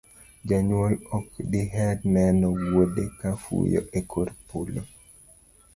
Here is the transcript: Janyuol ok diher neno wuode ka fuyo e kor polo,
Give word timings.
Janyuol 0.47 0.93
ok 1.17 1.27
diher 1.51 1.97
neno 2.15 2.47
wuode 2.63 3.03
ka 3.19 3.29
fuyo 3.43 3.81
e 3.99 4.01
kor 4.11 4.29
polo, 4.49 4.81